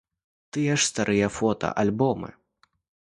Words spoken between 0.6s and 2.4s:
ж старыя фота, альбомы?